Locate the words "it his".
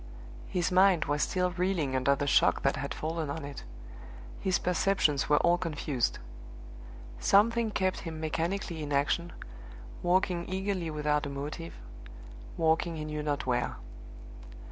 3.45-4.57